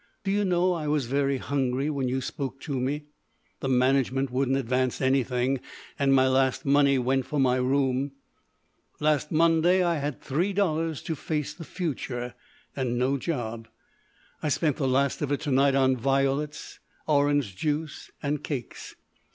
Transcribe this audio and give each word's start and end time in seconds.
Do 0.23 0.31
you 0.31 0.43
know 0.43 0.73
I 0.73 0.87
was 0.87 1.05
very 1.05 1.37
hungry 1.37 1.87
when 1.91 2.07
you 2.09 2.21
spoke 2.21 2.59
to 2.61 2.79
me? 2.79 3.05
The 3.59 3.69
management 3.69 4.31
wouldn't 4.31 4.57
advance 4.57 4.99
anything, 4.99 5.59
and 5.99 6.11
my 6.11 6.27
last 6.27 6.65
money 6.65 6.97
went 6.97 7.27
for 7.27 7.39
my 7.39 7.57
room.... 7.57 8.13
Last 8.99 9.31
Monday 9.31 9.83
I 9.83 9.99
had 9.99 10.19
three 10.19 10.53
dollars 10.53 11.03
to 11.03 11.15
face 11.15 11.53
the 11.53 11.65
future—and 11.65 12.97
no 12.97 13.17
job. 13.17 13.67
I 14.41 14.49
spent 14.49 14.77
the 14.77 14.87
last 14.87 15.21
of 15.21 15.31
it 15.31 15.41
to 15.41 15.51
night 15.51 15.75
on 15.75 15.95
violets, 15.95 16.79
orange 17.05 17.55
juice 17.55 18.09
and 18.23 18.43
cakes. 18.43 18.95